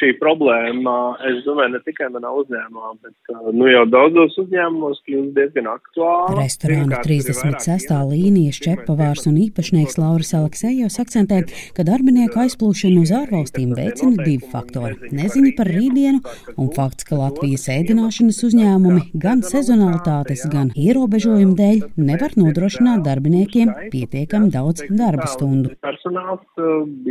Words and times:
šī 0.00 0.14
problēma, 0.20 0.94
es 1.28 1.42
domāju, 1.44 1.74
ne 1.74 1.80
tikai 1.84 2.08
manā 2.14 2.30
uzņēmumā, 2.40 2.90
bet 3.04 3.32
nu, 3.56 3.66
jau 3.68 3.84
daudzos 3.90 4.36
uzņēmumos 4.40 5.02
kļūst 5.06 5.32
diezgan 5.36 5.68
aktuāla. 5.74 6.36
Restorāna 6.38 7.00
36. 7.04 7.92
līnijas 8.10 8.60
čepavārs 8.64 9.26
un 9.30 9.38
īpašnieks 9.44 9.98
Lauris 10.00 10.32
Aleksējos 10.38 10.98
akcentē, 11.02 11.42
ka 11.76 11.86
darbinieku 11.86 12.40
aizplūšanu 12.44 13.04
uz 13.04 13.12
ārvalstīm 13.20 13.74
veicina 13.76 14.24
divi 14.24 14.50
faktori- 14.52 14.96
neziņa 15.20 15.52
par 15.58 15.70
rītdienu 15.70 16.20
un 16.56 16.72
fakts, 16.76 17.04
ka 17.08 17.20
Latvijas 17.20 17.68
ēdināšanas 17.76 18.40
uzņēmumi 18.48 19.10
gan 19.26 19.44
sezonalitātes, 19.44 20.46
gan 20.50 20.72
ierobežojumu 20.72 21.54
dēļ 21.60 21.78
nevar 21.96 22.36
nodrošināt 22.40 23.04
darbiniekiem 23.04 23.74
pietiekami 23.92 24.50
daudz 24.50 24.86
darba 24.88 25.28
stundu. 25.28 25.76
Personāls 25.84 26.46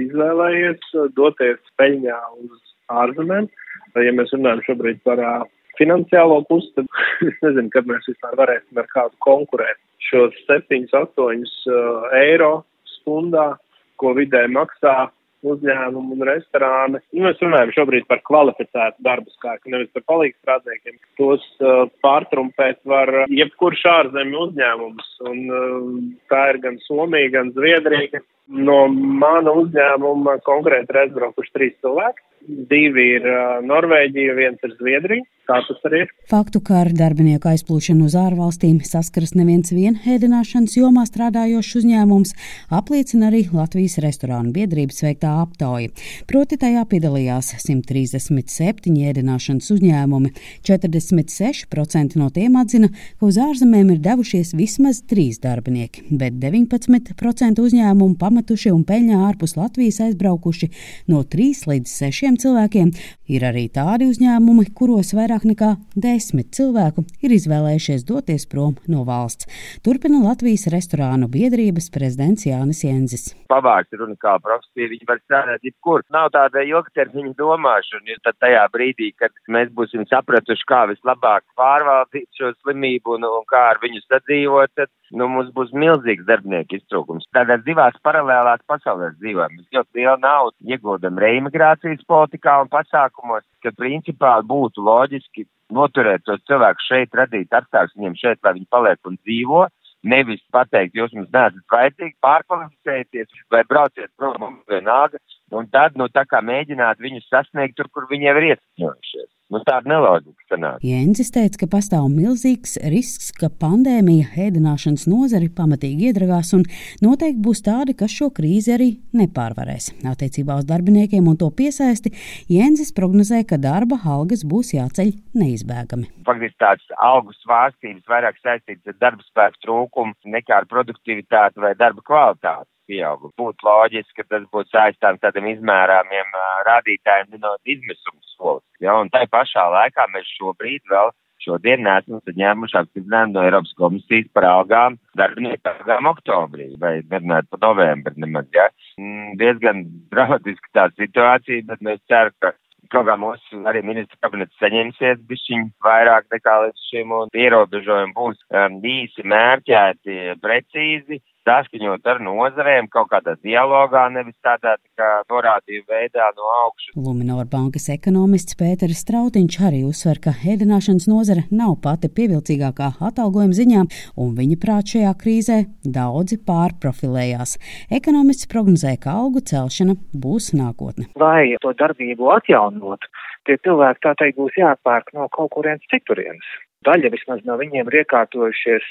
izvēlējies 0.06 1.14
doties 1.16 1.60
peļņā 1.78 2.20
uz 2.42 2.58
ārzemēm. 2.90 3.50
Ja 3.98 4.12
mēs 4.16 4.34
runājam 4.36 4.62
šobrīd 4.68 5.02
par 5.08 5.22
uh, 5.24 5.46
finansiālo 5.80 6.42
pusi, 6.50 6.72
tad 6.78 6.90
es 7.30 7.38
nezinu, 7.46 7.72
kad 7.74 7.88
mēs 7.90 8.10
vispār 8.12 8.38
varēsim 8.40 8.82
ar 8.82 8.90
kādu 8.94 9.16
konkurēt. 9.26 9.80
Šos 10.10 10.36
7, 10.48 10.88
8 10.96 11.16
uh, 11.20 12.12
eiro 12.20 12.54
stundā, 12.98 13.54
ko 14.00 14.14
vidēji 14.18 14.54
maksā 14.56 15.10
uzņēmumu 15.46 16.18
un 16.18 16.26
restorāni. 16.28 17.00
Nu, 17.16 17.24
mēs 17.28 17.40
runājam 17.44 17.72
šobrīd 17.78 18.08
par 18.10 18.20
kvalificētu 18.28 19.06
darbu 19.06 19.32
spēku, 19.32 19.72
nevis 19.72 19.92
par 19.96 20.04
palīgu 20.12 20.36
strādniekiem. 20.42 20.98
Tos 21.20 21.46
uh, 21.64 21.86
pārtrumpēt 22.04 22.82
var 22.90 23.12
jebkurš 23.32 23.86
ārzemju 23.94 24.42
uzņēmums, 24.48 25.14
un 25.32 25.46
uh, 25.48 25.94
tā 26.32 26.44
ir 26.54 26.62
gan 26.66 26.80
Somija, 26.88 27.32
gan 27.38 27.54
Zviedrija. 27.56 28.24
No 28.50 28.82
mana 28.90 29.54
uzņēmuma 29.62 30.40
konkrēti 30.48 30.92
ir 30.92 31.04
aizbraukuši 31.04 31.56
trīs 31.56 31.76
cilvēki 31.86 32.26
divi 32.48 33.06
ir 33.18 33.28
Norvēģija, 33.68 34.38
viens 34.38 34.64
ir 34.66 34.78
Zviedrija. 34.80 35.28
Tā 35.50 35.58
tas 35.66 35.86
arī 35.88 36.04
ir. 36.04 36.10
Faktu, 36.30 36.60
ka 36.62 36.84
ar 36.84 36.92
darbinieku 36.94 37.50
aizplūšanu 37.50 38.06
uz 38.06 38.14
ārvalstīm 38.20 38.84
saskaras 38.86 39.32
neviens 39.34 39.72
vien 39.74 39.96
ēdināšanas 39.98 40.76
jomā 40.78 41.08
strādājošs 41.10 41.80
uzņēmums, 41.80 42.36
apliecina 42.80 43.32
arī 43.32 43.48
Latvijas 43.50 43.98
restorānu 44.04 44.54
biedrības 44.54 45.02
veiktā 45.08 45.32
aptauja. 45.42 45.90
Proti 46.30 46.60
tajā 46.62 46.84
piedalījās 46.92 47.50
137 47.64 49.00
ēdināšanas 49.10 49.72
uzņēmumi, 49.74 50.36
46% 50.70 52.20
no 52.22 52.30
tiem 52.36 52.60
atzina, 52.62 52.92
ka 53.18 53.32
uz 53.32 53.42
ārzemēm 53.42 53.96
ir 53.96 54.04
devušies 54.06 54.54
vismaz 54.54 55.02
trīs 55.10 55.42
darbinieki, 55.42 56.06
bet 56.14 56.38
19% 56.38 57.66
uzņēmumu 57.66 58.20
pametuši 58.22 58.76
un 58.76 58.86
peļņā 58.86 59.24
ārpus 59.32 59.58
Latvijas 59.58 59.98
aizbraukuši 60.06 60.70
no 61.10 61.26
3 61.26 61.66
līdz 61.74 61.98
6 62.06 62.29
šiem 62.30 62.38
cilvēkiem 62.38 62.92
ir 63.30 63.44
arī 63.46 63.68
tādi 63.74 64.08
uzņēmumi, 64.10 64.70
kuros 64.78 65.14
vairāk 65.18 65.46
nekā 65.50 65.76
desmit 65.98 66.52
cilvēku 66.54 67.06
ir 67.26 67.34
izvēlējušies 67.34 68.06
doties 68.06 68.46
prom 68.50 68.76
no 68.90 69.06
valsts. 69.06 69.50
Turpina 69.86 70.22
Latvijas 70.22 70.68
restorānu 70.74 71.30
biedrības 71.30 71.90
prezidents 71.94 72.46
Jānis 72.46 72.84
Jenzis. 72.86 73.34
Pavārs 73.50 73.90
ir 73.94 74.04
unikāla 74.06 74.42
profesija, 74.46 74.92
viņi 74.94 75.10
var 75.10 75.22
strādāt 75.24 75.66
jebkur. 75.66 76.06
Nav 76.14 76.30
tāda 76.36 76.62
ilgtermiņa 76.66 77.34
domāšana, 77.38 78.06
jo 78.14 78.20
tad 78.26 78.38
tajā 78.46 78.66
brīdī, 78.74 79.12
kad 79.18 79.34
mēs 79.50 79.74
būsim 79.74 80.06
sapratuši, 80.10 80.70
kā 80.70 80.86
vislabāk 80.94 81.46
pārvaldīt 81.58 82.30
šo 82.38 82.54
slimību 82.62 83.18
un, 83.18 83.26
un 83.26 83.46
kā 83.50 83.70
ar 83.74 83.82
viņu 83.82 84.04
sadzīvot, 84.06 84.74
tad 84.78 84.94
nu, 85.18 85.26
mums 85.30 85.50
būs 85.56 85.74
milzīgs 85.74 86.28
darbinieku 86.30 86.78
iztrūkums. 86.78 87.26
Tādās 87.34 87.66
divās 87.66 87.98
paralēlās 88.06 88.62
pasaulēs 88.70 89.18
dzīvojam. 89.18 89.58
Mēs 89.58 89.80
ļoti 89.80 90.02
lielu 90.02 90.18
naudu 90.22 90.74
ieguldam 90.74 91.18
reimigrācijas 91.22 92.06
politikā 92.06 92.19
un 92.26 92.70
pasākumos, 92.74 93.46
ka 93.64 93.72
principā 93.78 94.40
būtu 94.46 94.84
loģiski 94.84 95.46
noturēt 95.72 96.26
tos 96.26 96.42
cilvēkus 96.50 96.88
šeit, 96.90 97.14
radīt 97.16 97.54
apstākļus 97.54 97.98
viņiem 97.98 98.18
šeit, 98.20 98.40
lai 98.44 98.56
viņi 98.58 98.70
paliek 98.70 99.00
un 99.06 99.18
dzīvo. 99.22 99.68
Nevis 100.10 100.40
pateikt, 100.56 100.96
jūs 100.96 101.12
mums 101.12 101.28
neesat 101.34 101.74
vajadzīgi, 101.74 102.16
pārkvalificēties 102.24 103.42
vai 103.52 103.66
brauciet 103.68 104.12
prom 104.16 104.62
vienalga, 104.72 105.20
un 105.52 105.68
tad, 105.68 105.98
nu, 106.00 106.08
tā 106.08 106.24
kā 106.24 106.40
mēģināt 106.40 107.04
viņus 107.04 107.28
sasniegt 107.28 107.76
tur, 107.76 107.90
kur 107.92 108.08
viņi 108.08 108.30
jau 108.30 108.36
ir 108.40 108.48
iesakņojušies. 108.54 109.29
Nu, 109.50 109.58
tāda 109.66 109.90
neloģika 109.90 110.46
sanāk. 110.46 110.84
Jēncis 110.86 111.32
teica, 111.34 111.64
ka 111.64 111.68
pastāv 111.72 112.06
milzīgs 112.14 112.76
risks, 112.94 113.32
ka 113.34 113.50
pandēmija 113.50 114.28
ēdināšanas 114.46 115.08
nozari 115.10 115.50
pamatīgi 115.58 116.12
iedragās 116.12 116.54
un 116.54 116.68
noteikti 117.02 117.42
būs 117.48 117.64
tādi, 117.66 117.96
kas 117.98 118.14
šo 118.14 118.30
krīzi 118.38 118.76
arī 118.76 118.90
nepārvarēs. 119.18 119.90
Attiecībā 120.12 120.60
uz 120.62 120.70
darbiniekiem 120.70 121.32
un 121.32 121.40
to 121.42 121.50
piesaisti 121.50 122.14
Jēncis 122.54 122.94
prognozē, 122.94 123.42
ka 123.50 123.58
darba 123.58 123.98
algas 124.06 124.46
būs 124.46 124.76
jāceļ 124.78 125.16
neizbēgami. 125.42 126.12
Faktiski 126.30 126.62
tāds 126.62 126.94
algu 127.02 127.34
svārstības 127.42 128.06
vairāk 128.14 128.38
saistīts 128.44 128.86
ar 128.86 129.02
darba 129.02 129.26
spēku 129.26 129.64
trūkumu 129.66 130.34
nekā 130.38 130.62
ar 130.62 130.70
produktivitāti 130.70 131.66
vai 131.66 131.74
darba 131.80 132.06
kvalitāti 132.06 132.70
pieaugumu. 132.90 133.34
Būtu 133.42 133.66
loģiski, 133.66 134.22
ka 134.22 134.30
tas 134.30 134.46
būtu 134.54 134.78
saistāms 134.78 135.26
tādiem 135.26 135.56
izmērāmiem 135.56 136.38
rādītājiem 136.70 137.40
no 137.42 137.58
izmisuma 137.66 138.22
solis. 138.36 138.69
Ja, 138.90 138.96
un 138.98 139.10
tai 139.14 139.28
pašā 139.30 139.68
laikā 139.70 140.08
mēs 140.10 140.30
šobrīd 140.40 140.82
vēl 140.90 141.12
šodien 141.44 141.84
neesam 141.86 142.24
saņēmuši 142.26 142.78
apstiprinājumu 142.80 143.36
no 143.36 143.44
Eiropas 143.46 143.76
komisijas 143.78 144.32
par 144.34 144.48
algām 144.50 144.98
darbinieku 145.20 145.70
algām 145.70 146.10
oktobrī 146.10 146.72
vai 146.82 146.96
nerunājot 147.12 147.52
par 147.54 147.62
novembri 147.68 148.24
nemaz, 148.24 148.50
ja. 148.56 148.66
Mm, 148.98 149.38
diezgan 149.40 149.86
dramatiski 150.10 150.74
tā 150.74 150.88
situācija, 150.96 151.68
bet 151.70 151.86
mēs 151.86 152.02
ceram, 152.10 152.34
ka 152.42 152.56
kaut 152.90 153.06
kā 153.06 153.16
mūsu 153.22 153.62
arī 153.70 153.84
ministra 153.86 154.18
kabinets 154.26 154.58
saņemsies 154.58 155.22
bišķiņ 155.30 155.70
vairāk 155.86 156.26
nekā 156.34 156.56
līdz 156.66 156.86
šim 156.90 157.14
un 157.20 157.34
ierobežojumi 157.46 158.16
būs 158.18 158.42
um, 158.50 158.80
īsi 158.82 159.28
mērķēti, 159.36 160.18
precīzi 160.42 161.22
saskaņot 161.48 162.08
ar 162.10 162.20
nozarēm 162.24 162.90
kaut 162.94 163.10
kādā 163.14 163.36
dialogā, 163.44 164.06
nevis 164.14 164.36
tādā 164.46 164.76
tā 164.78 164.90
kā 165.00 165.10
norādīju 165.32 165.86
veidā 165.90 166.30
no 166.38 166.50
augšas. 166.66 166.96
Luminor 167.00 167.48
bankas 167.52 167.90
ekonomists 167.94 168.58
Pēteris 168.60 169.04
Strautiņš 169.06 169.60
arī 169.70 169.82
uzsver, 169.88 170.22
ka 170.24 170.36
ēdināšanas 170.54 171.08
nozare 171.12 171.46
nav 171.52 171.78
pati 171.84 172.12
pievilcīgākā 172.20 172.92
atalgojuma 173.10 173.58
ziņā, 173.60 173.86
un 174.22 174.36
viņa 174.40 174.60
prāt 174.64 174.96
šajā 174.96 175.16
krīzē 175.24 175.60
daudzi 176.00 176.40
pārprofilējās. 176.50 177.58
Ekonomists 178.00 178.50
prognozē, 178.52 178.96
ka 179.02 179.16
algu 179.24 179.44
celšana 179.52 179.98
būs 180.14 180.52
nākotne. 180.58 181.10
Lai 181.20 181.56
to 181.64 181.74
darbību 181.78 182.34
atjaunot, 182.38 183.08
tie 183.48 183.60
cilvēki 183.64 184.06
tā 184.06 184.16
teikt 184.22 184.42
būs 184.42 184.58
jāpērk 184.60 185.14
no 185.18 185.30
kaut 185.34 185.54
kurienes 185.56 185.86
citurienes. 185.92 186.58
Daļa 186.88 187.12
vismaz 187.12 187.42
no 187.44 187.58
viņiem 187.60 187.90
ir 187.92 188.04
iekārtojušies 188.04 188.86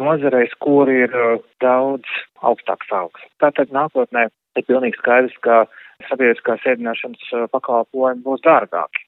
nozareis, 0.00 0.52
kur 0.62 0.90
ir 0.90 1.12
uh, 1.14 1.40
daudz 1.62 2.08
augstāks 2.42 2.90
algas. 2.92 3.26
Tātad 3.42 3.72
nākotnē 3.74 4.28
ir 4.28 4.66
pilnīgi 4.68 4.98
skaidrs, 5.00 5.36
ka 5.44 5.64
sabiedriskās 6.08 6.64
ēdināšanas 6.74 7.30
uh, 7.32 7.46
pakalpojumi 7.52 8.24
būs 8.26 8.42
dārgāki. 8.46 9.06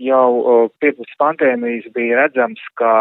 Jau 0.00 0.28
uh, 0.40 0.68
pirms 0.80 1.16
pandēmijas 1.20 1.90
bija 1.96 2.22
redzams, 2.24 2.62
ka 2.80 2.92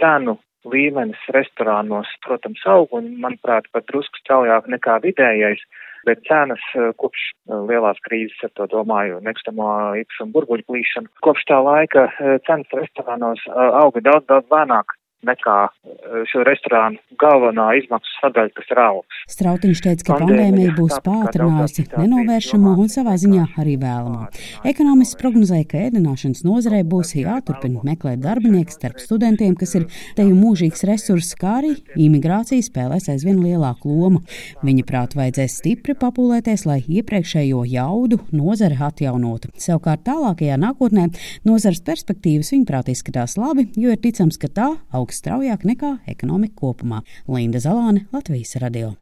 cenu 0.00 0.38
līmenis 0.68 1.20
restorānos, 1.34 2.08
protams, 2.26 2.62
aug 2.68 2.92
un, 2.96 3.12
manuprāt, 3.22 3.68
pat 3.72 3.86
drusku 3.88 4.20
straujāk 4.20 4.66
nekā 4.68 4.98
vidējais, 5.04 5.62
bet 6.06 6.20
cenas 6.26 6.62
kopš 7.00 7.22
lielās 7.68 7.98
krīzes, 8.04 8.38
ar 8.44 8.52
to 8.58 8.66
domāju, 8.72 9.20
nekustamo 9.24 9.68
īpašumu 10.02 10.34
burbuļu 10.34 10.66
plīšanu, 10.68 11.10
kopš 11.24 11.46
tā 11.50 11.58
laika 11.64 12.08
cenas 12.46 12.74
restorānos 12.74 13.42
auga 13.54 14.02
daudz, 14.04 14.26
daudz 14.30 14.54
lēnāk 14.54 14.97
nekā 15.26 15.56
eh, 15.66 16.22
šo 16.30 16.44
restorānu 16.46 17.00
galvenā 17.18 17.66
izmaksu 17.80 18.12
sadaļa, 18.20 18.52
kas 18.54 18.70
ir 18.70 18.80
algas. 18.82 19.22
Strautiņš 19.32 19.82
teica, 19.84 20.06
ka 20.06 20.18
pandēmija 20.22 20.74
būs 20.76 20.98
pātrinājusi 21.04 21.86
nenovēršamo 21.96 22.74
un 22.78 22.92
savā 22.92 23.16
ziņā 23.20 23.48
arī 23.58 23.74
vēlamo. 23.80 24.28
Ekonomists 24.68 25.18
prognozēja, 25.18 25.66
ka 25.70 25.82
ēdināšanas 25.88 26.44
nozarei 26.46 26.84
būs 26.86 27.16
jāturpina 27.18 27.82
meklēt 27.86 28.22
darbinieki 28.22 28.74
starp 28.74 29.02
studentiem, 29.02 29.56
kas 29.58 29.74
ir 29.80 29.88
te 30.16 30.26
jau 30.26 30.36
mūžīgs 30.38 30.86
resurss, 30.88 31.34
kā 31.38 31.58
arī 31.62 31.74
imigrācija 31.98 32.62
spēlēs 32.64 33.10
aizvien 33.12 33.42
lielāku 33.42 33.90
lomu. 33.90 34.22
Viņa 34.66 34.86
prāt 34.88 35.18
vajadzēs 35.18 35.58
stipri 35.60 35.96
papulēties, 35.98 36.66
lai 36.68 36.78
iepriekšējo 36.86 37.64
jaudu 37.68 38.20
nozare 38.30 38.78
atjaunotu. 38.88 39.50
Savukārt 39.58 40.06
tālākajā 40.06 40.58
nākotnē 40.60 41.08
nozares 41.48 41.82
perspektīvas 41.86 42.52
viņuprāt 42.54 42.92
izskatās 42.92 43.36
labi, 43.40 43.68
jo 43.78 43.92
ir 43.92 44.00
ticams, 44.02 44.38
ka 44.40 44.50
tā 44.52 44.68
aug 44.94 45.07
augs 45.08 45.22
straujāk 45.22 45.64
nekā 45.64 45.94
ekonomika 46.12 46.60
kopumā. 46.60 47.00
Linda 47.32 47.62
Zalāne, 47.64 48.04
Latvijas 48.12 48.58
radio. 48.60 48.92